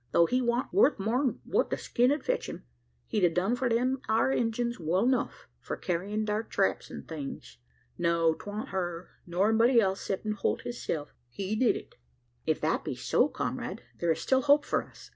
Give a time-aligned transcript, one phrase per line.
[0.13, 2.49] Tho' he wan't worth more'n what the skin 'ud fetch,
[3.05, 7.59] he'd adone for them ar Injuns well enuf, for carryin' thar traps an' things.
[7.99, 11.97] No, 'twan't her, nor anybody else 'ceptin' Holt hisself he did it?"
[12.47, 15.09] "If that be so, comrade, there is still hope for us.